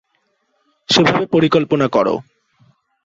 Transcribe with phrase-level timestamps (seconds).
[0.89, 2.15] সেভাবে পরিকল্পনা করো।